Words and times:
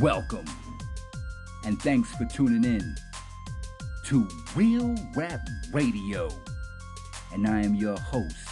Welcome, 0.00 0.44
and 1.64 1.82
thanks 1.82 2.14
for 2.14 2.24
tuning 2.24 2.62
in 2.62 2.94
to 4.04 4.28
Real 4.54 4.94
Rap 5.16 5.40
Radio. 5.72 6.28
And 7.32 7.48
I 7.48 7.64
am 7.64 7.74
your 7.74 7.98
host, 7.98 8.48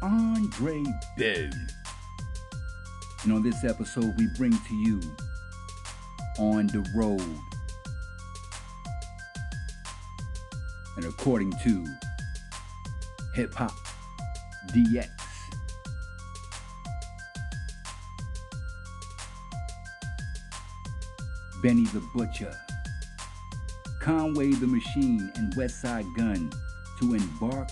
Andre 0.00 0.84
Bell. 1.18 1.50
And 3.24 3.32
on 3.32 3.42
this 3.42 3.64
episode, 3.64 4.14
we 4.16 4.28
bring 4.38 4.52
to 4.52 4.74
you 4.76 5.00
On 6.38 6.68
the 6.68 6.88
Road. 6.94 7.20
And 10.96 11.04
according 11.04 11.52
to 11.64 11.84
Hip 13.34 13.52
Hop 13.54 13.74
DX, 14.68 15.19
Benny 21.62 21.84
the 21.86 22.00
Butcher, 22.14 22.56
Conway 24.00 24.52
the 24.52 24.66
Machine, 24.66 25.30
and 25.34 25.52
Westside 25.54 26.06
Gunn 26.16 26.50
to 26.98 27.14
embark 27.14 27.68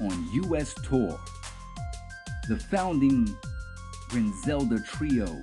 on 0.00 0.28
U.S. 0.32 0.74
tour. 0.74 1.18
The 2.48 2.56
founding 2.56 3.36
Griselda 4.08 4.78
trio 4.80 5.40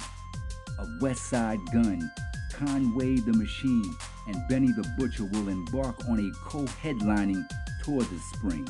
of 0.79 0.87
Westside 1.01 1.59
Gunn, 1.73 2.09
Conway 2.53 3.17
the 3.17 3.33
Machine, 3.33 3.95
and 4.27 4.47
Benny 4.47 4.71
the 4.71 4.87
Butcher 4.97 5.25
will 5.25 5.49
embark 5.49 5.95
on 6.07 6.19
a 6.19 6.47
co-headlining 6.47 7.45
tour 7.83 8.01
this 8.03 8.23
spring. 8.31 8.65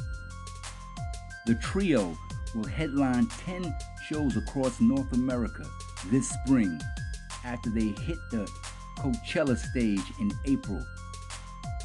The 1.45 1.55
trio 1.55 2.17
will 2.55 2.65
headline 2.65 3.27
10 3.27 3.75
shows 4.09 4.35
across 4.35 4.81
North 4.81 5.13
America 5.13 5.65
this 6.07 6.29
spring 6.29 6.81
after 7.43 7.69
they 7.69 7.89
hit 8.01 8.17
the 8.31 8.49
Coachella 8.97 9.57
stage 9.57 10.11
in 10.19 10.31
April, 10.45 10.83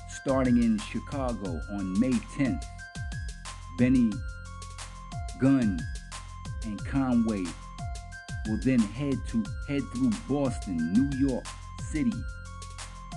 starting 0.09 0.57
in 0.63 0.79
Chicago 0.79 1.61
on 1.73 1.99
May 1.99 2.11
10th. 2.11 2.65
Benny, 3.79 4.13
Gunn, 5.41 5.81
and 6.65 6.85
Conway 6.85 7.45
will 8.47 8.59
then 8.63 8.79
head 8.79 9.15
to 9.29 9.45
head 9.69 9.83
through 9.95 10.11
Boston, 10.29 10.93
New 10.93 11.19
York 11.19 11.45
City, 11.91 12.13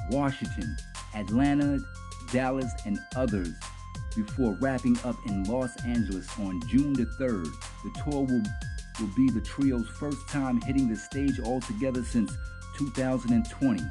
Washington, 0.09 0.75
Atlanta, 1.16 1.80
Dallas, 2.31 2.72
and 2.85 3.00
others 3.16 3.53
before 4.16 4.57
wrapping 4.61 4.97
up 5.03 5.16
in 5.25 5.44
Los 5.44 5.75
Angeles 5.83 6.28
on 6.39 6.61
June 6.67 6.94
the 6.94 7.05
3rd. 7.19 7.52
The 7.83 8.02
tour 8.03 8.23
will, 8.23 8.44
will 9.00 9.16
be 9.16 9.30
the 9.30 9.41
trio's 9.41 9.88
first 9.89 10.28
time 10.30 10.61
hitting 10.61 10.88
the 10.88 10.95
stage 10.95 11.39
altogether 11.39 12.03
since 12.03 12.35
2020 12.77 13.83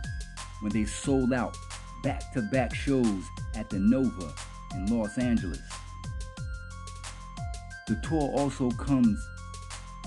when 0.61 0.73
they 0.73 0.85
sold 0.85 1.33
out 1.33 1.57
back 2.03 2.33
to 2.33 2.43
back 2.43 2.75
shows 2.75 3.25
at 3.55 3.71
the 3.71 3.79
Novo 3.79 4.33
in 4.75 4.87
Los 4.87 5.19
Angeles. 5.19 5.61
The 7.87 7.97
tour 7.97 8.31
also 8.33 8.71
comes 8.71 9.19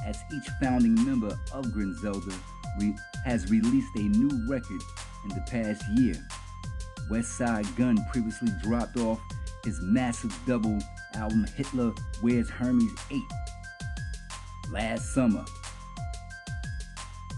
as 0.05 0.17
each 0.33 0.47
founding 0.61 0.95
member 1.05 1.37
of 1.53 1.71
Griselda 1.73 2.33
re- 2.79 2.95
has 3.25 3.49
released 3.49 3.95
a 3.95 4.03
new 4.03 4.47
record 4.49 4.81
in 5.23 5.29
the 5.29 5.43
past 5.49 5.83
year. 5.95 6.15
Westside 7.09 7.75
Gunn 7.75 7.97
previously 8.11 8.49
dropped 8.63 8.97
off 8.97 9.19
his 9.63 9.79
massive 9.81 10.37
double 10.45 10.79
album 11.15 11.45
Hitler 11.55 11.91
Wears 12.21 12.49
Hermes 12.49 12.91
8 13.11 13.21
last 14.71 15.13
summer. 15.13 15.45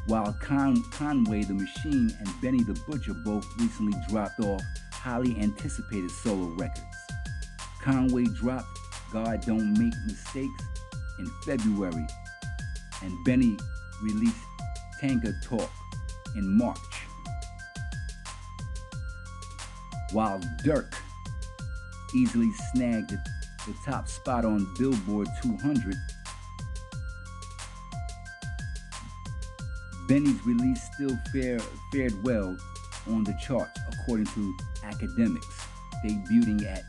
While 0.07 0.31
Con- 0.41 0.81
Conway 0.91 1.43
the 1.43 1.53
Machine 1.53 2.15
and 2.17 2.41
Benny 2.41 2.63
the 2.63 2.79
Butcher 2.87 3.13
both 3.13 3.45
recently 3.59 3.93
dropped 4.09 4.39
off 4.39 4.61
highly 4.89 5.37
anticipated 5.37 6.09
solo 6.09 6.47
records. 6.55 6.81
Conway 7.81 8.23
dropped 8.25 8.67
God 9.11 9.41
Don't 9.45 9.77
Make 9.77 9.93
Mistakes 10.05 10.63
in 11.19 11.25
February, 11.45 12.07
and 13.03 13.25
Benny 13.25 13.57
released 14.01 14.45
Tana 15.01 15.33
Talk 15.43 15.69
in 16.35 16.57
March. 16.57 16.77
While 20.13 20.39
Durk 20.63 20.93
easily 22.15 22.51
snagged 22.73 23.11
the 23.11 23.75
top 23.85 24.07
spot 24.07 24.45
on 24.45 24.73
Billboard 24.79 25.27
200, 25.43 25.95
Benny's 30.07 30.39
release 30.45 30.81
still 30.93 31.17
fare, 31.33 31.59
fared 31.91 32.23
well 32.23 32.55
on 33.09 33.25
the 33.25 33.33
charts 33.45 33.77
according 33.91 34.27
to 34.27 34.55
academics, 34.83 35.67
debuting 36.05 36.65
at 36.65 36.83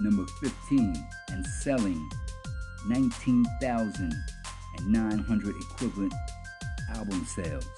number 0.00 0.26
15 0.40 1.06
and 1.30 1.46
selling 1.46 2.10
19,900 2.88 5.56
equivalent 5.56 6.14
album 6.96 7.24
sales. 7.24 7.68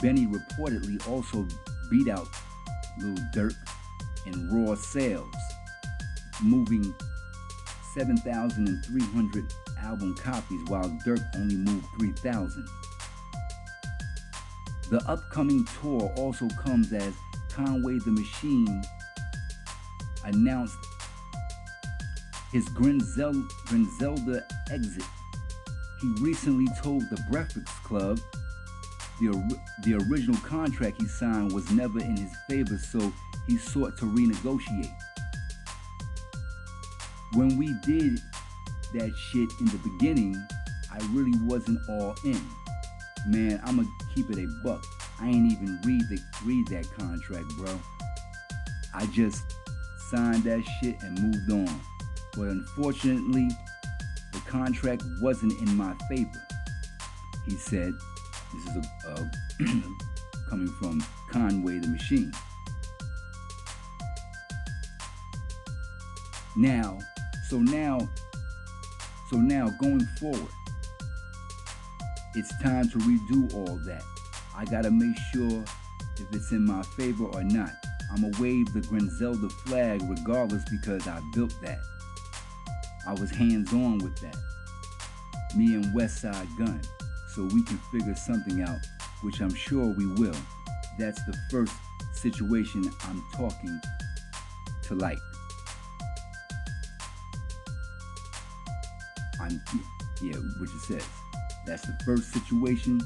Benny 0.00 0.26
reportedly 0.26 1.06
also 1.08 1.46
beat 1.90 2.08
out 2.08 2.28
Lil 2.98 3.14
Durk 3.34 3.54
in 4.26 4.50
raw 4.50 4.74
sales, 4.74 5.34
moving 6.42 6.94
7,300 7.94 9.54
album 9.82 10.14
copies 10.16 10.60
while 10.68 10.90
Durk 11.06 11.24
only 11.34 11.56
moved 11.56 11.86
3,000. 11.98 12.68
The 14.90 15.02
upcoming 15.06 15.66
tour 15.80 16.10
also 16.16 16.48
comes 16.48 16.92
as 16.92 17.12
Conway 17.52 17.98
the 17.98 18.10
Machine 18.10 18.82
announced 20.24 20.78
his 22.52 22.66
Griselda, 22.70 23.46
Griselda 23.66 24.46
exit. 24.70 25.04
He 26.00 26.14
recently 26.20 26.66
told 26.80 27.02
the 27.10 27.22
Breakfast 27.30 27.66
Club 27.84 28.18
the, 29.20 29.60
the 29.84 29.94
original 30.10 30.40
contract 30.40 31.02
he 31.02 31.08
signed 31.08 31.52
was 31.52 31.70
never 31.70 32.00
in 32.00 32.16
his 32.16 32.30
favor, 32.48 32.78
so 32.78 33.12
he 33.46 33.58
sought 33.58 33.98
to 33.98 34.06
renegotiate. 34.06 34.94
When 37.34 37.58
we 37.58 37.74
did 37.84 38.20
that 38.94 39.12
shit 39.16 39.50
in 39.60 39.66
the 39.66 39.80
beginning, 39.84 40.34
I 40.90 40.98
really 41.10 41.36
wasn't 41.42 41.80
all 41.90 42.14
in. 42.24 42.40
Man, 43.26 43.60
I'ma 43.66 43.82
keep 44.18 44.36
it 44.36 44.38
a 44.38 44.46
buck. 44.64 44.84
I 45.20 45.28
ain't 45.28 45.52
even 45.52 45.78
read 45.84 46.02
the 46.08 46.20
read 46.44 46.66
that 46.68 46.90
contract, 46.98 47.46
bro. 47.56 47.78
I 48.92 49.06
just 49.06 49.44
signed 50.10 50.42
that 50.42 50.64
shit 50.80 51.00
and 51.02 51.20
moved 51.22 51.52
on. 51.52 51.80
But 52.32 52.48
unfortunately, 52.48 53.48
the 54.32 54.40
contract 54.40 55.04
wasn't 55.20 55.52
in 55.60 55.76
my 55.76 55.94
favor. 56.08 56.46
He 57.46 57.52
said, 57.52 57.94
this 58.52 58.76
is 58.76 58.86
a, 59.04 59.08
uh, 59.08 59.24
coming 60.50 60.68
from 60.80 61.04
Conway 61.30 61.78
the 61.78 61.88
Machine. 61.88 62.32
Now, 66.56 66.98
so 67.48 67.58
now, 67.58 68.08
so 69.30 69.36
now 69.36 69.70
going 69.80 70.06
forward, 70.18 70.48
it's 72.38 72.56
time 72.62 72.88
to 72.88 72.98
redo 72.98 73.52
all 73.52 73.80
that. 73.84 74.04
I 74.56 74.64
gotta 74.64 74.92
make 74.92 75.16
sure 75.32 75.64
if 76.16 76.32
it's 76.32 76.52
in 76.52 76.64
my 76.64 76.82
favor 76.82 77.24
or 77.24 77.42
not. 77.42 77.70
I'ma 78.12 78.28
wave 78.38 78.72
the 78.72 78.80
Griselda 78.80 79.48
flag 79.48 80.00
regardless 80.08 80.62
because 80.70 81.08
I 81.08 81.20
built 81.34 81.52
that. 81.62 81.80
I 83.08 83.14
was 83.14 83.32
hands 83.32 83.72
on 83.72 83.98
with 83.98 84.16
that. 84.20 84.36
Me 85.56 85.74
and 85.74 85.84
Westside 85.86 86.46
Gunn. 86.56 86.80
So 87.34 87.42
we 87.52 87.64
can 87.64 87.78
figure 87.90 88.14
something 88.14 88.62
out, 88.62 88.78
which 89.22 89.40
I'm 89.40 89.54
sure 89.54 89.86
we 89.86 90.06
will. 90.06 90.36
That's 90.96 91.20
the 91.24 91.36
first 91.50 91.74
situation 92.12 92.88
I'm 93.02 93.22
talking 93.34 93.80
to 94.84 94.94
like. 94.94 95.18
I'm, 99.40 99.60
yeah, 100.22 100.36
which 100.60 100.70
it 100.70 100.80
says. 100.80 101.17
That's 101.68 101.82
the 101.82 101.98
first 102.02 102.32
situation 102.32 102.98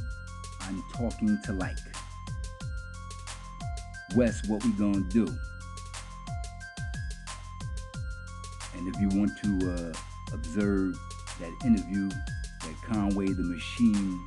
I'm 0.61 0.85
talking 0.95 1.37
to 1.47 1.53
like. 1.53 1.77
Wes, 4.15 4.47
what 4.47 4.65
we 4.65 4.71
gonna 4.71 5.01
do? 5.01 5.27
And 8.77 8.87
if 8.87 9.01
you 9.01 9.09
want 9.19 9.33
to 9.43 9.73
uh, 9.73 9.93
observe 10.33 10.97
that 11.41 11.53
interview 11.65 12.09
that 12.09 12.75
Conway 12.87 13.27
the 13.27 13.43
Machine 13.43 14.25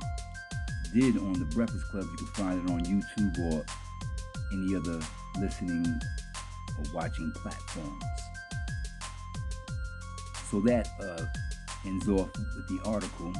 did 0.92 1.16
on 1.16 1.32
the 1.32 1.46
Breakfast 1.54 1.88
Club, 1.90 2.04
you 2.04 2.16
can 2.18 2.26
find 2.26 2.68
it 2.68 2.70
on 2.70 2.80
YouTube 2.84 3.38
or 3.38 3.64
any 4.52 4.76
other 4.76 5.00
listening 5.40 5.98
or 6.76 6.84
watching 6.92 7.32
platforms. 7.32 8.04
So 10.50 10.60
that 10.60 10.90
uh, 11.00 11.24
ends 11.86 12.06
off 12.10 12.28
with 12.36 12.68
the 12.68 12.80
article. 12.84 13.32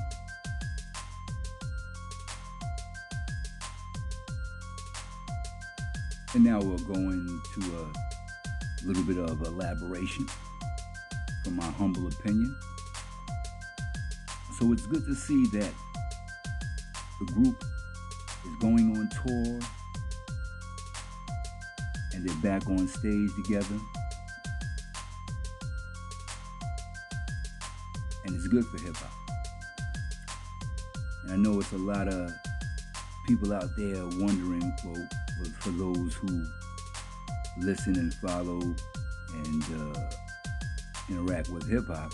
And 6.36 6.44
now 6.44 6.60
we'll 6.60 6.76
go 6.80 6.92
into 6.92 7.60
a 7.78 8.86
little 8.86 9.04
bit 9.04 9.16
of 9.16 9.40
elaboration 9.40 10.26
from 11.42 11.56
my 11.56 11.64
humble 11.64 12.06
opinion. 12.08 12.54
So 14.58 14.70
it's 14.74 14.84
good 14.84 15.06
to 15.06 15.14
see 15.14 15.46
that 15.46 15.72
the 17.20 17.32
group 17.32 17.64
is 18.44 18.54
going 18.60 18.98
on 18.98 19.08
tour 19.24 19.60
and 22.12 22.28
they're 22.28 22.36
back 22.42 22.68
on 22.68 22.86
stage 22.86 23.30
together. 23.42 23.80
And 28.26 28.36
it's 28.36 28.46
good 28.48 28.66
for 28.66 28.78
hip 28.82 28.94
hop. 28.94 29.10
And 31.22 31.32
I 31.32 31.36
know 31.36 31.58
it's 31.60 31.72
a 31.72 31.78
lot 31.78 32.08
of 32.08 32.30
people 33.26 33.54
out 33.54 33.74
there 33.78 34.04
wondering, 34.18 34.70
well, 35.40 35.52
for 35.60 35.70
those 35.70 36.14
who 36.14 36.44
listen 37.58 37.96
and 37.96 38.12
follow 38.14 38.60
and 38.60 39.64
uh, 39.74 40.00
interact 41.08 41.48
with 41.50 41.68
hip 41.68 41.86
hop, 41.86 42.12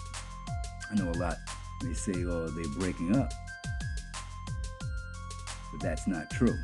I 0.90 0.94
know 0.94 1.10
a 1.10 1.18
lot 1.18 1.36
may 1.82 1.94
say, 1.94 2.24
oh, 2.26 2.48
they're 2.48 2.64
breaking 2.78 3.16
up. 3.16 3.32
But 5.72 5.80
that's 5.80 6.06
not 6.06 6.30
true. 6.30 6.58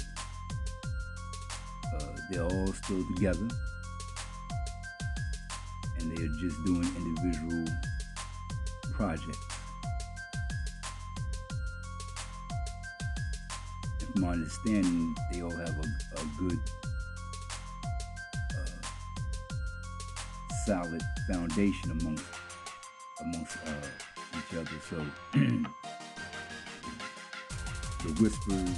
Uh, 1.94 2.16
they're 2.30 2.42
all 2.42 2.72
still 2.72 3.04
together 3.14 3.48
and 5.98 6.16
they're 6.16 6.28
just 6.38 6.64
doing 6.64 6.86
individual 6.96 7.64
projects. 8.92 9.47
My 14.28 14.34
understanding, 14.34 15.16
they 15.32 15.40
all 15.40 15.50
have 15.50 15.74
a, 15.78 15.86
a 16.20 16.24
good, 16.38 16.60
uh, 18.54 18.82
solid 20.66 21.02
foundation 21.30 21.90
amongst 21.92 22.26
amongst 23.22 23.56
uh, 23.66 23.88
each 24.36 24.52
other. 24.58 24.78
So 24.90 24.96
the 28.04 28.12
whispers 28.20 28.76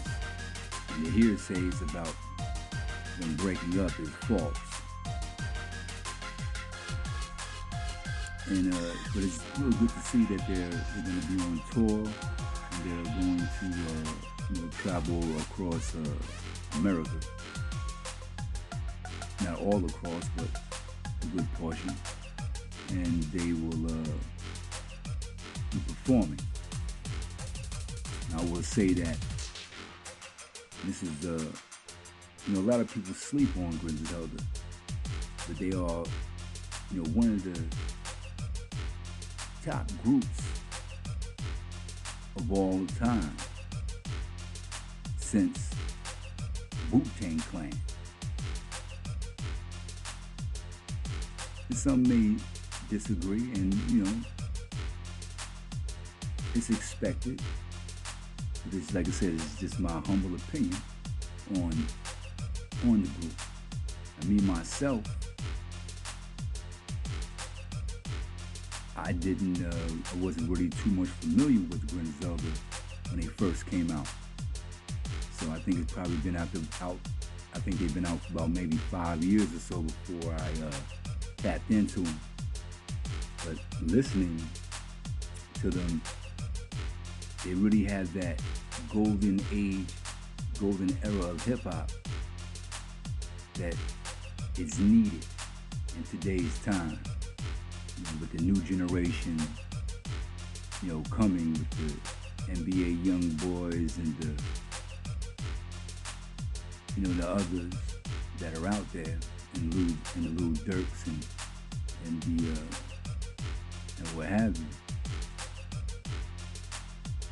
and 0.95 1.07
the 1.07 1.11
hearsays 1.11 1.83
about 1.83 2.15
them 3.19 3.35
breaking 3.35 3.81
up 3.81 3.99
is 3.99 4.11
false. 4.29 4.57
And 8.47 8.73
uh, 8.73 8.77
but 9.13 9.25
it's 9.25 9.41
real 9.59 9.73
good 9.73 9.89
to 9.89 10.01
see 10.01 10.25
that 10.27 10.47
they're 10.47 10.71
they're 10.71 11.03
going 11.03 11.21
to 11.21 11.27
be 11.27 11.43
on 11.43 11.61
tour 11.73 11.99
and 12.71 12.81
they're 12.85 13.05
going 13.15 13.39
to 13.39 13.67
uh, 13.67 14.30
you 14.53 14.63
know 14.63 14.69
travel 14.83 15.23
across 15.39 15.95
uh, 15.95 16.79
America. 16.79 17.11
Not 19.45 19.61
all 19.61 19.85
across, 19.85 20.29
but 20.37 20.49
a 21.23 21.27
good 21.27 21.53
portion. 21.55 21.95
And 22.91 23.23
they 23.25 23.53
will 23.53 23.87
uh, 23.87 24.13
be 25.71 25.79
performing. 25.87 26.41
I 28.37 28.45
will 28.45 28.63
say 28.63 28.93
that 28.93 29.17
this 30.85 31.03
is 31.03 31.19
the, 31.21 31.47
you 32.47 32.55
know, 32.55 32.61
a 32.61 32.69
lot 32.71 32.81
of 32.81 32.93
people 32.93 33.15
sleep 33.15 33.49
on 33.57 33.77
Griselda, 33.79 34.43
but 35.47 35.59
they 35.59 35.73
are, 35.73 36.05
you 36.93 37.03
know, 37.03 37.11
one 37.11 37.29
of 37.35 37.45
the 37.45 37.63
top 39.65 39.91
groups 40.03 40.43
of 42.37 42.53
all 42.53 42.85
time 42.99 43.37
since 45.31 45.71
Wu-Tang 46.91 47.39
Clan. 47.39 47.73
Some 51.71 52.03
may 52.03 52.37
disagree, 52.89 53.53
and 53.55 53.73
you 53.89 54.03
know, 54.03 54.13
it's 56.57 56.71
expected. 56.71 57.41
This, 58.73 58.93
like 58.93 59.07
I 59.07 59.11
said, 59.13 59.35
it's 59.35 59.55
just 59.55 59.79
my 59.79 59.93
humble 60.05 60.35
opinion 60.35 60.77
on 61.59 61.73
on 62.89 63.03
the 63.03 63.09
group. 63.21 63.33
I 64.21 64.25
mean, 64.25 64.45
myself, 64.45 65.05
I 68.97 69.13
didn't, 69.13 69.65
uh, 69.65 70.13
I 70.13 70.17
wasn't 70.19 70.51
really 70.51 70.71
too 70.71 70.91
much 70.91 71.09
familiar 71.09 71.61
with 71.69 71.89
Griselda 71.89 72.43
when 73.11 73.21
they 73.21 73.29
first 73.29 73.65
came 73.67 73.93
out. 73.93 74.09
So 75.41 75.51
I 75.51 75.59
think 75.59 75.79
it's 75.79 75.93
probably 75.93 76.17
been 76.17 76.37
out, 76.37 76.53
the, 76.53 76.63
out 76.83 76.99
I 77.55 77.61
think 77.61 77.79
they've 77.79 77.95
been 77.95 78.05
out 78.05 78.21
for 78.21 78.35
about 78.35 78.51
maybe 78.51 78.77
five 78.77 79.25
years 79.25 79.49
or 79.55 79.59
so 79.59 79.81
before 79.81 80.35
I 80.35 80.67
uh, 80.67 80.71
tapped 81.39 81.71
into 81.71 82.01
them. 82.01 82.21
But 83.47 83.57
listening 83.91 84.39
to 85.63 85.71
them, 85.71 86.03
they 87.43 87.55
really 87.55 87.85
had 87.85 88.07
that 88.09 88.43
golden 88.93 89.41
age, 89.51 89.87
golden 90.61 90.95
era 91.03 91.31
of 91.31 91.43
hip 91.47 91.61
hop 91.61 91.91
that 93.55 93.75
is 94.59 94.79
needed 94.79 95.25
in 95.97 96.03
today's 96.19 96.59
time. 96.59 96.99
You 97.97 98.05
know, 98.05 98.21
with 98.21 98.33
the 98.33 98.43
new 98.43 98.57
generation, 98.57 99.41
you 100.83 100.93
know, 100.93 101.03
coming 101.11 101.53
with 101.53 101.71
the 101.79 102.21
NBA 102.53 103.05
young 103.05 103.29
boys 103.51 103.97
and 103.97 104.17
the, 104.19 104.43
you 107.01 107.09
know, 107.09 107.15
the 107.15 107.31
others 107.31 107.73
that 108.39 108.59
are 108.59 108.67
out 108.69 108.93
there, 108.93 109.19
and 109.55 109.75
Lou 109.75 109.95
and 110.17 110.25
the 110.25 110.43
Lil 110.43 110.53
Durks 110.65 111.07
and 111.07 111.27
and 112.07 112.23
the 112.23 112.53
uh, 112.53 112.65
and 113.99 114.07
what 114.09 114.27
have 114.27 114.57
you. 114.57 114.65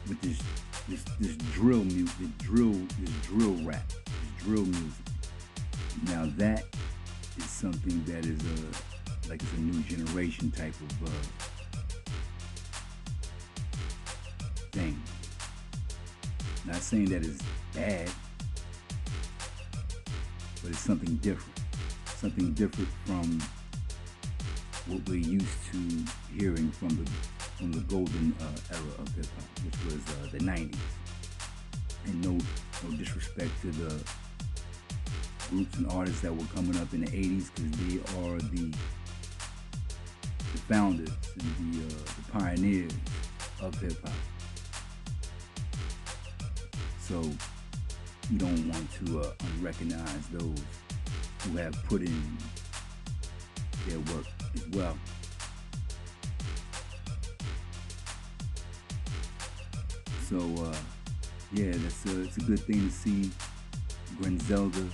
With 0.08 0.20
this 0.22 0.42
this 0.88 1.04
this 1.20 1.36
drill 1.52 1.84
music, 1.84 2.16
this 2.18 2.30
drill 2.38 2.72
this 3.00 3.10
drill 3.26 3.56
rap, 3.62 3.86
this 3.88 4.44
drill 4.44 4.64
music. 4.64 5.04
Now 6.06 6.30
that 6.36 6.64
is 7.36 7.44
something 7.44 8.02
that 8.04 8.24
is 8.24 8.40
a 8.40 9.28
like 9.28 9.42
it's 9.42 9.52
a 9.52 9.60
new 9.60 9.82
generation 9.82 10.50
type 10.50 10.74
of 10.80 11.08
uh, 11.08 11.10
thing. 14.72 15.02
Not 16.64 16.76
saying 16.76 17.06
that 17.10 17.24
it's 17.24 17.42
bad, 17.74 18.10
but 20.68 20.74
it's 20.74 20.84
something 20.84 21.16
different. 21.16 21.60
Something 22.04 22.52
different 22.52 22.90
from 23.06 23.40
what 24.86 25.08
we're 25.08 25.16
used 25.16 25.46
to 25.72 25.78
hearing 26.36 26.70
from 26.72 26.90
the 26.90 27.10
from 27.56 27.72
the 27.72 27.80
golden 27.80 28.34
uh, 28.38 28.74
era 28.74 28.92
of 28.98 29.08
hip 29.14 29.24
hop, 29.34 29.64
which 29.64 29.84
was 29.86 29.94
uh, 29.94 30.30
the 30.30 30.38
'90s. 30.38 30.76
And 32.04 32.22
no, 32.22 32.32
no 32.84 32.96
disrespect 32.98 33.50
to 33.62 33.70
the 33.70 34.04
groups 35.48 35.74
and 35.78 35.86
artists 35.90 36.20
that 36.20 36.36
were 36.36 36.44
coming 36.54 36.76
up 36.76 36.92
in 36.92 37.06
the 37.06 37.10
'80s, 37.12 37.48
because 37.54 37.70
they 37.80 37.96
are 38.20 38.38
the 38.38 38.70
the 40.52 40.58
founders 40.68 41.10
and 41.40 41.72
the, 41.72 41.86
uh, 41.86 41.88
the 41.88 42.30
pioneers 42.30 42.92
of 43.62 43.74
hip 43.80 43.96
hop. 44.02 44.12
So 47.00 47.24
you 48.30 48.38
don't 48.38 48.68
want 48.68 48.92
to 48.92 49.20
uh, 49.20 49.32
unrecognize 49.38 50.30
those 50.32 50.64
who 51.44 51.56
have 51.56 51.72
put 51.84 52.02
in 52.02 52.36
their 53.86 53.98
work 54.14 54.26
as 54.54 54.66
well. 54.68 54.98
So 60.28 60.36
uh, 60.36 60.76
yeah, 61.52 61.72
that's 61.72 62.04
a, 62.06 62.22
it's 62.22 62.36
a 62.36 62.40
good 62.40 62.60
thing 62.60 62.86
to 62.86 62.94
see 62.94 63.30
Griselda 64.20 64.84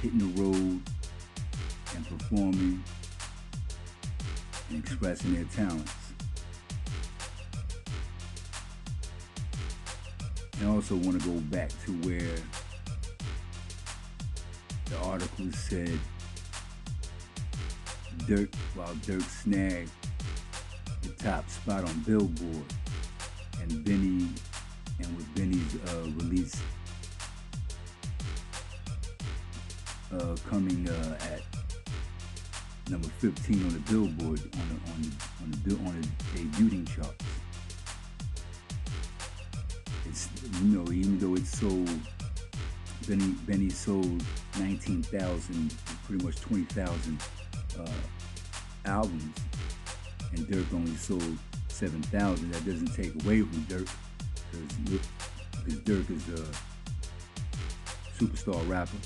hitting 0.00 0.18
the 0.18 0.42
road 0.42 0.80
and 1.94 2.08
performing 2.08 2.82
and 4.70 4.78
expressing 4.78 5.34
their 5.34 5.44
talents. 5.44 5.97
And 10.58 10.68
I 10.68 10.74
also 10.74 10.96
want 10.96 11.20
to 11.20 11.28
go 11.28 11.38
back 11.40 11.70
to 11.84 11.92
where 12.08 12.36
the 14.86 14.98
article 15.04 15.52
said 15.52 15.98
Durk, 18.26 18.52
while 18.74 18.94
Durk 19.06 19.22
snagged 19.22 19.90
the 21.02 21.10
top 21.22 21.48
spot 21.48 21.84
on 21.84 22.00
Billboard, 22.00 22.64
and 23.60 23.84
Benny, 23.84 24.28
and 24.98 25.16
with 25.16 25.34
Benny's 25.34 25.76
uh, 25.90 26.02
release 26.16 26.60
uh, 30.12 30.36
coming 30.48 30.88
uh, 30.88 31.18
at 31.32 31.42
number 32.90 33.08
15 33.08 33.64
on 33.64 33.72
the 33.74 33.78
Billboard 33.80 34.40
on 34.40 34.68
the 34.68 34.90
on 34.90 35.02
the 35.02 35.10
on 35.42 35.50
the, 35.50 35.74
on 35.88 36.00
the 36.00 36.08
debuting 36.38 36.88
charts. 36.88 37.27
You 40.62 40.78
know 40.78 40.92
even 40.92 41.18
though 41.18 41.34
it 41.34 41.46
sold 41.46 41.88
Benny 43.08 43.34
Benny 43.46 43.70
sold 43.70 44.22
19,000, 44.58 45.74
pretty 46.04 46.24
much 46.24 46.36
20,000 46.40 47.18
uh, 47.78 47.86
albums, 48.84 49.38
and 50.32 50.46
Durk 50.46 50.74
only 50.74 50.94
sold 50.96 51.38
7,000. 51.68 52.50
That 52.52 52.66
doesn't 52.66 52.94
take 52.94 53.14
away 53.24 53.40
from 53.40 53.62
Durk, 53.62 53.88
because 55.64 55.78
Durk 55.80 56.10
is 56.10 56.40
a 56.40 56.46
superstar 58.18 58.68
rapper, 58.68 58.98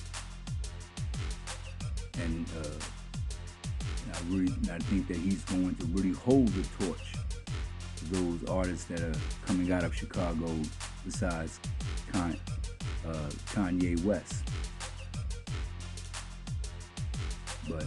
and 2.15 2.47
uh, 2.61 4.15
I 4.15 4.35
really 4.35 4.53
I 4.73 4.79
think 4.79 5.07
that 5.09 5.17
he's 5.17 5.43
going 5.45 5.77
to 5.77 5.87
really 5.87 6.13
hold 6.13 6.49
the 6.49 6.85
torch 6.85 7.15
to 7.99 8.05
those 8.07 8.49
artists 8.49 8.87
that 8.87 9.01
are 9.01 9.15
coming 9.47 9.71
out 9.71 9.85
of 9.85 9.95
Chicago, 9.95 10.49
besides 11.05 11.61
Kanye, 12.13 12.39
uh, 13.07 13.29
Kanye 13.53 14.03
West. 14.05 14.45
But 17.69 17.85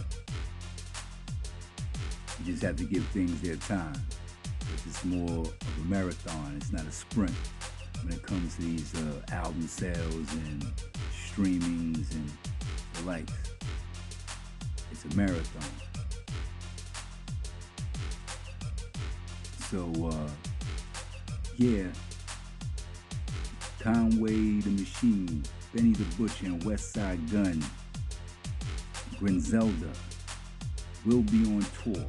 you 2.38 2.52
just 2.52 2.62
have 2.62 2.76
to 2.76 2.84
give 2.84 3.04
things 3.08 3.40
their 3.40 3.56
time. 3.56 4.00
It's 4.86 5.04
more 5.04 5.40
of 5.40 5.78
a 5.80 5.84
marathon. 5.86 6.54
It's 6.56 6.72
not 6.72 6.86
a 6.86 6.92
sprint 6.92 7.34
when 8.02 8.14
it 8.14 8.22
comes 8.22 8.56
to 8.56 8.62
these 8.62 8.94
uh, 8.94 9.34
album 9.34 9.66
sales 9.66 10.32
and 10.32 10.64
streamings 11.12 12.10
and 12.12 12.30
the 12.94 13.02
likes. 13.06 13.32
It's 14.92 15.04
a 15.04 15.16
marathon. 15.16 15.62
So, 19.70 19.92
uh, 20.06 20.30
yeah, 21.56 21.88
Conway 23.86 24.58
the 24.62 24.70
Machine, 24.70 25.44
Benny 25.72 25.92
the 25.92 26.02
Butcher, 26.16 26.46
and 26.46 26.60
Westside 26.62 27.30
Gunn, 27.30 27.62
Griselda 29.16 29.92
will 31.04 31.22
be 31.22 31.44
on 31.44 31.64
tour. 31.84 32.04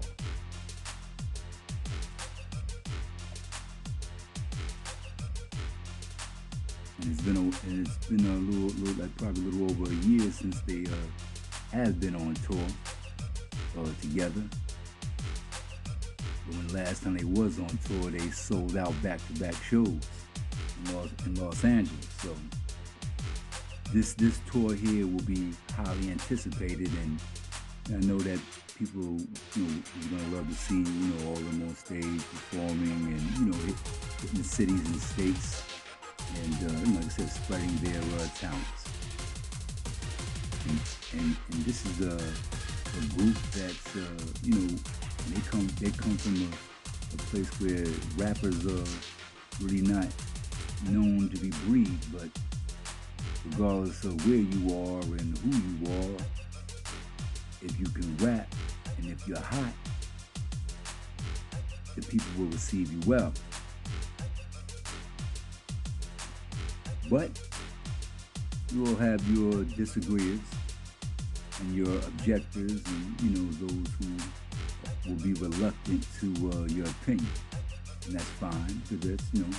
And 7.00 7.12
it's 7.12 7.22
been 7.22 7.38
a, 7.38 7.48
it's 7.48 8.08
been 8.08 8.26
a 8.26 8.38
little, 8.38 8.76
little, 8.80 9.04
like 9.04 9.16
probably 9.18 9.44
a 9.44 9.46
little 9.46 9.70
over 9.70 9.92
a 9.92 9.96
year 10.08 10.32
since 10.32 10.60
they 10.62 10.84
uh, 10.86 11.74
have 11.74 12.00
been 12.00 12.16
on 12.16 12.34
tour 12.34 12.58
uh, 13.78 13.88
together. 14.02 14.42
But 16.48 16.56
when 16.56 16.68
last 16.70 17.04
time 17.04 17.18
they 17.18 17.24
was 17.24 17.60
on 17.60 17.78
tour, 17.86 18.10
they 18.10 18.32
sold 18.32 18.76
out 18.78 19.00
back-to-back 19.04 19.54
shows 19.62 20.17
Los, 20.94 21.10
in 21.26 21.36
Los 21.36 21.64
Angeles. 21.64 22.08
So 22.22 22.36
this 23.94 24.14
this 24.14 24.40
tour 24.52 24.74
here 24.74 25.08
will 25.08 25.24
be 25.24 25.54
highly 25.76 26.12
anticipated, 26.12 26.92
and 27.04 27.20
I 27.90 28.06
know 28.06 28.18
that 28.20 28.40
people 28.78 29.18
you 29.56 29.64
know 29.64 29.82
are 29.96 30.10
gonna 30.10 30.36
love 30.36 30.48
to 30.50 30.56
see 30.56 30.80
you 30.80 30.84
know 30.84 31.30
all 31.30 31.38
of 31.38 31.46
them 31.46 31.68
on 31.68 31.76
stage 31.76 32.04
performing, 32.04 33.16
and 33.16 33.22
you 33.38 33.46
know 33.46 33.58
hitting 34.22 34.44
cities 34.44 34.86
and 34.86 35.02
states, 35.02 35.64
and 36.36 36.56
uh, 36.70 37.00
like 37.00 37.06
I 37.06 37.10
said, 37.10 37.30
spreading 37.30 37.76
their 37.78 38.02
uh, 38.02 38.28
talents. 38.36 38.84
And, 40.68 41.22
and, 41.22 41.38
and 41.54 41.64
this 41.64 41.86
is 41.86 42.02
a, 42.02 42.16
a 42.16 43.04
group 43.16 43.38
that's 43.56 43.96
uh, 43.96 44.04
you 44.44 44.54
know 44.54 44.76
they 45.34 45.42
come 45.50 45.68
they 45.80 45.92
come 45.92 46.18
from 46.18 46.36
a, 46.36 46.50
a 47.14 47.18
place 47.30 47.50
where 47.62 47.86
rappers 48.18 48.66
are 48.66 49.64
really 49.64 49.82
not 49.82 50.08
known 50.86 51.30
to 51.30 51.38
be 51.38 51.50
breed, 51.66 51.98
but 52.12 52.30
regardless 53.52 54.04
of 54.04 54.14
where 54.28 54.38
you 54.38 54.68
are 54.68 55.02
and 55.02 55.38
who 55.40 55.50
you 55.50 56.00
are, 56.02 56.18
if 57.62 57.80
you 57.80 57.86
can 57.86 58.18
rap 58.18 58.54
and 58.98 59.08
if 59.08 59.28
you're 59.28 59.40
hot, 59.40 59.74
the 61.96 62.02
people 62.04 62.28
will 62.38 62.52
receive 62.52 62.92
you 62.92 63.00
well. 63.06 63.34
But 67.10 67.32
you 68.74 68.84
will 68.84 68.96
have 68.98 69.22
your 69.36 69.64
disagreeers 69.64 70.40
and 71.60 71.76
your 71.76 71.98
objectors 72.00 72.82
and 72.86 73.22
you 73.22 73.30
know 73.30 73.52
those 73.54 73.88
who 74.00 75.10
will 75.10 75.24
be 75.24 75.34
reluctant 75.34 76.06
to 76.20 76.28
uh, 76.52 76.66
your 76.68 76.86
opinion. 76.86 77.28
And 78.06 78.16
that's 78.16 78.26
fine 78.26 78.82
because 78.90 79.10
that's, 79.10 79.24
you 79.34 79.42
know, 79.42 79.58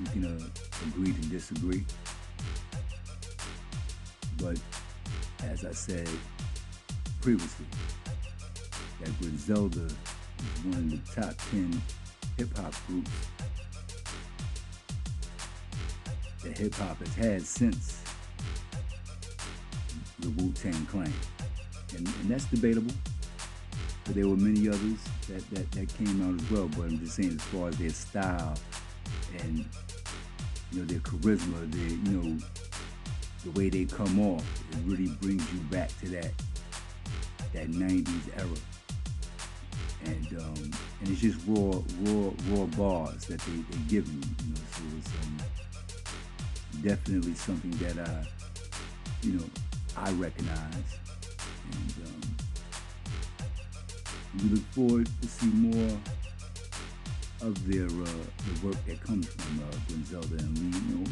you 0.00 0.06
can 0.06 0.24
uh, 0.24 0.88
agree 0.88 1.12
to 1.12 1.20
disagree. 1.28 1.84
But 4.38 4.58
as 5.44 5.64
I 5.64 5.72
said 5.72 6.08
previously, 7.20 7.66
that 9.00 9.20
Griselda 9.20 9.84
is 9.84 10.64
one 10.64 10.74
of 10.74 10.90
the 10.90 11.20
top 11.20 11.34
10 11.50 11.80
hip 12.36 12.56
hop 12.56 12.74
groups 12.86 13.10
that 16.42 16.58
hip 16.58 16.74
hop 16.74 16.98
has 16.98 17.14
had 17.14 17.42
since 17.42 18.02
the 20.18 20.30
Wu 20.30 20.52
Tang 20.52 20.86
Clan. 20.86 21.12
And, 21.96 22.06
and 22.06 22.28
that's 22.28 22.44
debatable. 22.46 22.92
But 24.04 24.16
there 24.16 24.28
were 24.28 24.36
many 24.36 24.68
others 24.68 24.98
that, 25.28 25.48
that, 25.50 25.70
that 25.72 25.96
came 25.96 26.20
out 26.28 26.40
as 26.40 26.50
well. 26.50 26.68
But 26.68 26.82
I'm 26.84 26.98
just 26.98 27.14
saying, 27.14 27.36
as 27.36 27.42
far 27.44 27.68
as 27.68 27.78
their 27.78 27.90
style 27.90 28.54
and 29.40 29.64
you 30.72 30.80
know 30.80 30.84
their 30.86 31.00
charisma, 31.00 31.70
their 31.70 31.88
you 31.88 32.20
know 32.20 32.38
the 33.44 33.50
way 33.52 33.68
they 33.68 33.84
come 33.84 34.20
off, 34.20 34.44
it 34.72 34.78
really 34.84 35.08
brings 35.20 35.52
you 35.52 35.60
back 35.70 35.88
to 36.00 36.08
that 36.08 36.32
that 37.52 37.70
'90s 37.70 38.38
era. 38.38 38.48
And 40.04 40.40
um, 40.40 40.70
and 41.00 41.08
it's 41.08 41.20
just 41.20 41.38
raw, 41.46 41.80
raw, 42.02 42.30
raw 42.50 42.66
bars 42.76 43.24
that 43.26 43.40
they, 43.40 43.52
they 43.52 43.78
give 43.88 44.06
you. 44.06 44.20
You 44.20 44.52
know, 44.52 44.60
so 44.72 44.82
it's 44.98 45.08
um, 45.08 45.38
definitely 46.82 47.34
something 47.34 47.70
that 47.70 48.06
I, 48.06 48.26
you 49.22 49.32
know, 49.32 49.44
I 49.96 50.10
recognize. 50.12 50.98
And 51.72 51.94
um, 52.06 52.36
we 54.42 54.48
look 54.50 54.64
forward 54.72 55.08
to 55.22 55.28
see 55.28 55.46
more 55.46 55.98
of 57.44 57.68
their 57.70 57.86
uh, 57.86 58.24
the 58.38 58.66
work 58.66 58.76
that 58.86 59.00
comes 59.02 59.26
from 59.26 59.60
uh, 59.60 59.76
Griselda, 59.88 60.36
and 60.38 60.58
we, 60.58 60.64
you 60.78 60.96
know, 60.96 61.10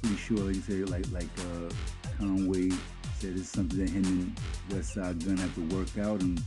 pretty 0.00 0.16
sure, 0.16 0.38
like 0.38 0.54
you 0.54 0.62
say, 0.62 0.84
like 0.84 1.04
like 1.10 1.28
uh, 1.38 1.72
Conway 2.18 2.70
said, 3.18 3.36
it's 3.36 3.48
something 3.48 3.78
that 3.78 3.90
him 3.90 4.04
and 4.04 4.36
Westside 4.70 5.24
Gunn 5.24 5.36
have 5.36 5.54
to 5.56 5.76
work 5.76 5.98
out, 5.98 6.20
and 6.20 6.40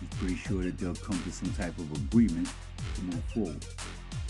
he's 0.00 0.18
pretty 0.18 0.34
sure 0.34 0.62
that 0.64 0.78
they'll 0.78 0.96
come 0.96 1.20
to 1.22 1.30
some 1.30 1.52
type 1.52 1.78
of 1.78 1.92
agreement 1.92 2.48
to 2.96 3.02
move 3.02 3.24
forward. 3.32 3.66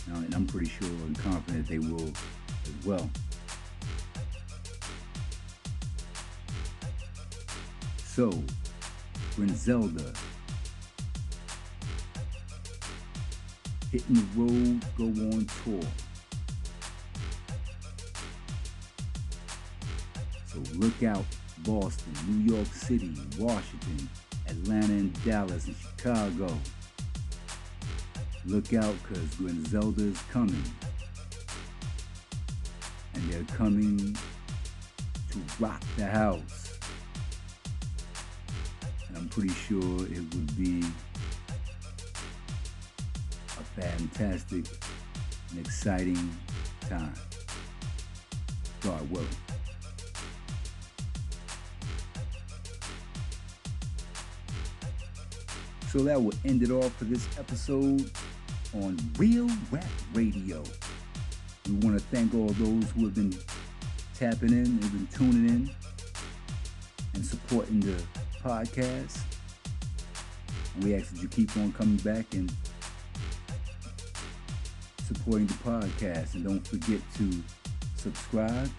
Now, 0.06 0.16
and 0.16 0.34
I'm 0.34 0.46
pretty 0.46 0.68
sure 0.68 0.88
and 0.88 1.18
confident 1.18 1.66
they 1.66 1.78
will 1.78 2.10
as 2.64 2.86
well. 2.86 3.10
So, 8.04 8.30
Griselda 9.34 10.12
hitting 13.90 14.14
the 14.14 14.40
road, 14.40 14.84
go 14.96 15.04
on 15.04 15.46
tour. 15.64 15.80
So 20.46 20.58
look 20.76 21.02
out 21.02 21.24
Boston, 21.58 22.12
New 22.28 22.54
York 22.54 22.68
City, 22.68 23.12
Washington, 23.38 24.08
Atlanta 24.46 24.92
and 24.92 25.24
Dallas 25.24 25.66
and 25.66 25.76
Chicago. 25.76 26.56
Look 28.46 28.72
out 28.72 28.94
because 29.02 29.34
Griselda 29.34 30.02
is 30.02 30.22
coming. 30.30 30.62
And 33.14 33.22
they're 33.30 33.56
coming 33.56 34.16
to 35.30 35.38
rock 35.58 35.82
the 35.96 36.06
house. 36.06 36.78
And 39.08 39.18
I'm 39.18 39.28
pretty 39.28 39.50
sure 39.50 40.06
it 40.06 40.34
would 40.34 40.56
be 40.56 40.84
fantastic 43.76 44.64
and 45.50 45.66
exciting 45.66 46.36
time. 46.88 47.14
God 48.80 49.10
willing. 49.10 49.28
So 55.88 55.98
that 56.04 56.22
will 56.22 56.32
end 56.44 56.62
it 56.62 56.70
off 56.70 56.94
for 56.94 57.04
this 57.04 57.26
episode 57.36 58.10
on 58.74 58.96
Real 59.18 59.48
Rap 59.72 59.84
Radio. 60.14 60.62
We 61.66 61.74
want 61.86 61.98
to 61.98 62.04
thank 62.06 62.32
all 62.34 62.46
those 62.46 62.90
who 62.92 63.04
have 63.06 63.14
been 63.14 63.36
tapping 64.14 64.50
in 64.50 64.66
and 64.66 64.80
been 64.80 65.08
tuning 65.12 65.48
in 65.48 65.70
and 67.14 67.26
supporting 67.26 67.80
the 67.80 68.00
podcast. 68.42 69.20
We 70.82 70.94
ask 70.94 71.12
that 71.12 71.20
you 71.20 71.28
keep 71.28 71.56
on 71.56 71.72
coming 71.72 71.96
back 71.96 72.26
and 72.34 72.52
supporting 75.14 75.46
the 75.46 75.54
podcast. 75.54 76.34
And 76.34 76.44
don't 76.44 76.66
forget 76.66 77.00
to 77.16 77.30
subscribe 77.96 78.70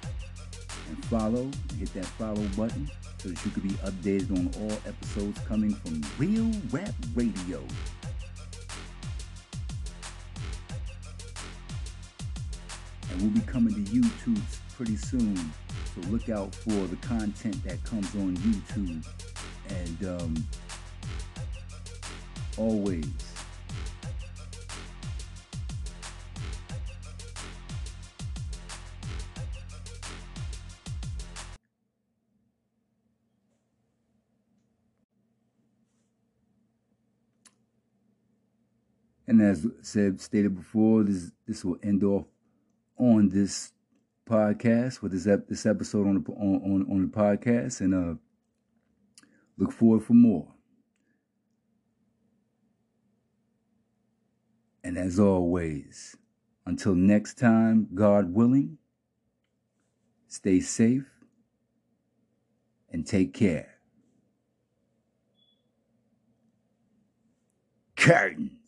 and 0.88 1.06
follow. 1.06 1.50
Hit 1.78 1.94
that 1.94 2.06
follow 2.06 2.44
button 2.56 2.90
so 3.18 3.30
that 3.30 3.46
you 3.46 3.52
can 3.52 3.62
be 3.62 3.74
updated 3.76 4.32
on 4.32 4.52
all 4.62 4.78
episodes 4.88 5.40
coming 5.48 5.74
from 5.76 6.02
Real 6.18 6.52
Rap 6.72 6.94
Radio. 7.16 7.62
And 13.12 13.22
we'll 13.22 13.32
be 13.32 13.42
coming 13.42 13.74
to 13.74 13.92
YouTube 13.92 14.42
pretty 14.76 14.96
soon. 14.96 15.36
So 15.36 16.10
look 16.10 16.30
out 16.30 16.56
for 16.56 16.88
the 16.88 16.96
content 17.06 17.62
that 17.66 17.84
comes 17.84 18.16
on 18.16 18.38
YouTube. 18.38 19.06
And 19.70 20.22
um, 20.22 20.48
always 22.58 23.31
And 39.42 39.50
as 39.50 39.66
said 39.82 40.22
stated 40.22 40.56
before, 40.56 41.04
this 41.04 41.32
this 41.48 41.66
will 41.66 41.80
end 41.82 42.04
off 42.04 42.26
on 42.96 43.30
this 43.30 43.74
podcast 44.30 45.02
with 45.02 45.14
this 45.14 45.26
ep- 45.26 45.48
this 45.48 45.66
episode 45.66 46.06
on 46.06 46.22
the 46.22 46.32
on, 46.34 46.62
on, 46.64 46.92
on 46.92 47.02
the 47.02 47.08
podcast, 47.08 47.82
and 47.82 47.96
uh, 47.96 48.20
look 49.58 49.72
forward 49.72 50.04
for 50.04 50.14
more. 50.14 50.48
And 54.84 54.96
as 54.96 55.20
always, 55.20 56.16
until 56.68 56.94
next 56.94 57.40
time, 57.40 57.88
God 57.96 58.36
willing, 58.36 58.78
stay 60.28 60.60
safe 60.60 61.10
and 62.92 63.08
take 63.08 63.34
care. 63.34 63.80
Curtain. 67.96 68.61